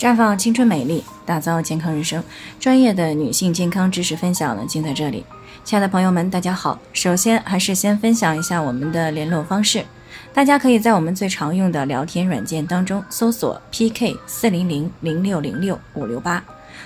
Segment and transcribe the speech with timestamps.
[0.00, 2.24] 绽放青春美丽，打造健康人生。
[2.58, 5.22] 专业的女性健康知识分享呢，尽在这里。
[5.62, 6.78] 亲爱的朋友们，大家好。
[6.94, 9.84] 首先还是先分享一下我们的联络方式，
[10.32, 16.42] 大家可以在我们最常用的聊天软件当中搜索 PK 四零零零六零六五六八，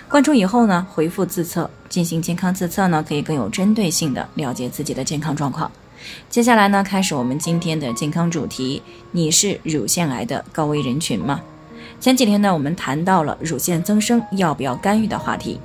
[0.08, 5.70] 关注以后呢，回复自测进行健康自测呢，可以更有针对性的了解自己的健康状况。
[6.28, 11.40] 接下来呢，开始我们今天的健康主题：你是乳腺癌的高危人群吗？
[12.04, 15.58] 前几天呢，我们谈到了乳腺增生要不要干预的话题。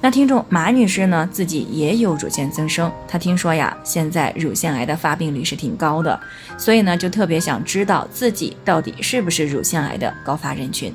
[0.00, 6.18] 那听众马女士呢，自己也有乳腺增生，她听说呀，现在乳腺癌的发病率是挺高的，
[6.58, 10.92] 所以呢，就特别想知道自己到底是不是乳腺癌的高发人群，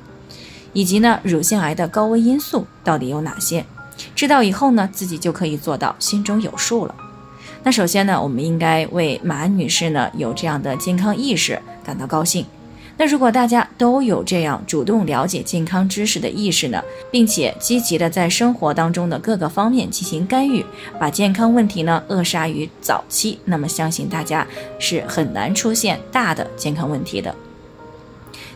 [0.73, 3.65] 以及呢，乳腺癌的高危因素到底有哪些？
[4.13, 6.93] 知道以后呢，自己就可以做到心中有数了。
[7.63, 12.45] 那首先呢，我们应该为马女士呢有这样的健康意识感到高兴。
[13.01, 20.65] 那如果大家都有这样主动了解健康知识的意识呢，并且积极的在生活当中的各个方面进行干预，
[20.99, 24.45] 把健康问题呢扼杀于早期，那么相信大家
[24.79, 27.33] 是很难出现大的健康问题的。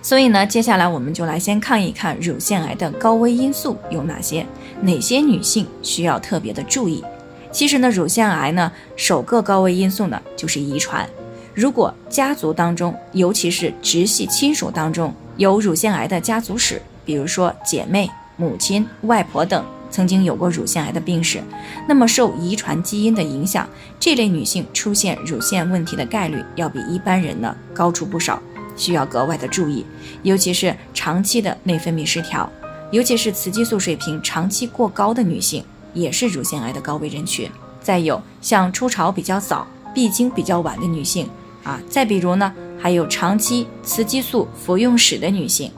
[0.01, 4.45] 所以呢，接下来我们就来先看一看乳腺癌的高危因素有哪些，
[4.81, 7.01] 哪些女性需要特别的注意。
[7.49, 11.07] 其实呢，乳腺癌呢首个高危因素呢就是遗传。
[11.53, 21.43] 如果家族当中，尤其是直系亲属当中有乳腺癌的家族史，比如说姐妹、母亲、外婆等曾经有过乳腺癌的病史，
[21.87, 28.41] 那么受遗传基因的影响，这类女性出现乳腺问题的概率要比一般人呢高出不少，
[28.75, 29.85] 需要格外的注意。
[30.23, 32.51] 尤其是长期的内分泌失调，
[32.89, 37.47] 尤其是雌激素水平长期过高的女性，也是乳腺癌的高危人群。
[37.79, 41.29] 再有像初潮比较早、闭经比较晚的女性。
[41.63, 45.71] 啊，再比如呢，还有长期雌激素服用史的女性，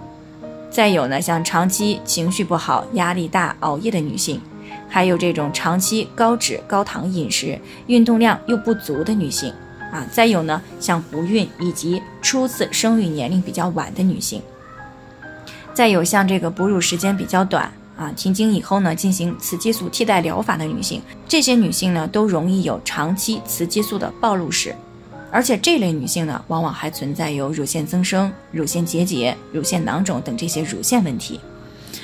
[0.71, 4.41] 再有呢，像长期情绪不好、压力大、熬夜的女性，
[4.89, 9.53] 还有这种长期高脂高糖饮食、运动量又不足的女性，
[9.91, 14.41] 啊，再有呢，像不孕以及初次生育年龄比较晚的女性，
[15.73, 24.75] 再有像这个哺乳时间比较短啊，停经以后呢，进行雌激素替代疗法的女性，这些女性呢，都容易有长期雌激素的暴露史。
[25.35, 31.41] 而且这类女性呢，往往还存在有乳腺增生、乳腺结节、乳腺囊肿等这些乳腺问题。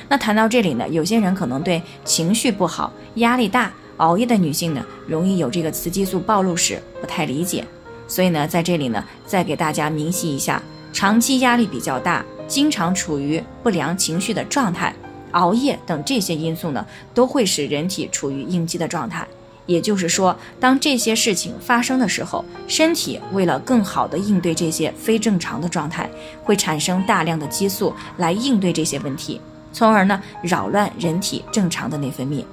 [0.10, 7.64] 那谈到这里呢，有些人可能对情绪不好、压力大、熬夜的女性呢，容易有这个雌激素暴露史不太理解。
[8.06, 14.94] 所以呢，在这里呢，再给大家明晰一下：长期压力比较大、经常处于不良情绪的状态、
[15.32, 19.26] 熬夜等这些因素呢，都会使人体处于应激的状态。
[19.66, 26.10] 也就是说，当这些事情发生的时候，身体为了更好的应对这些非正常的状态，
[26.44, 29.40] 会产生大量的激素来应对这些问题，
[29.72, 32.44] 从而呢扰乱人体正常的内分泌。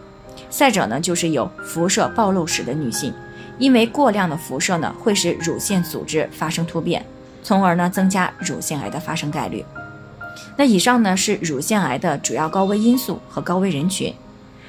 [0.50, 3.12] 再者呢，就是有辐射暴露史的女性，
[3.58, 7.04] 因为过量的辐射呢会使乳腺组织发生突变，
[7.42, 9.64] 从而呢增加乳腺癌的发生概率。
[10.56, 14.14] 那以上呢是乳腺癌的主要高危因素和高危人群。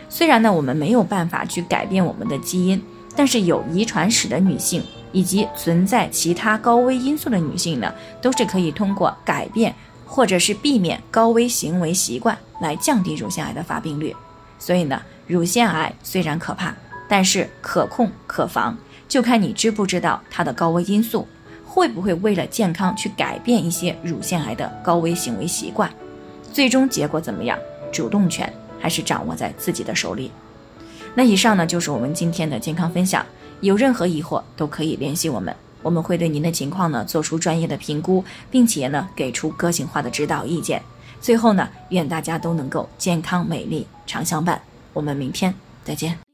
[0.09, 2.81] 虽然呢，我们没有办法去改变我们的基因，
[3.15, 9.73] 但是有遗传史的女性以及存在其他高危因素的女性呢，都是可以通过改变
[10.05, 14.15] 或者是避免高危行为习惯来降低乳腺癌的发病率。
[14.57, 16.73] 所以呢，乳腺癌虽然可怕，
[17.07, 18.75] 但是可控可防，
[19.07, 21.27] 就看你知不知道它的高危因素，
[21.63, 25.89] 会不会为了健康去改变一些乳腺癌的高危行为习惯，
[26.51, 27.57] 最终结果怎么样，
[27.91, 28.51] 主动权。
[28.79, 30.31] 还是掌握在自己的手里。
[31.15, 33.25] 那以上呢就是我们今天的健康分享。
[33.61, 40.81] 有任何疑惑都可以联系我们，我们会对您的情况呢做出专业的评估，并且呢给出个性化的指导意见。
[41.19, 44.61] 最后呢，愿大家都能够健康美丽常相伴。
[44.93, 45.53] 我们明天
[45.83, 46.28] 再见。